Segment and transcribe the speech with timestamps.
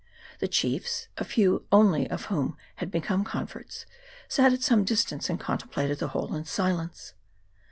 [0.39, 3.85] The chiefs, a few only of whom had become converts,
[4.27, 7.13] sat at some distance, and contemplated the whole in silence.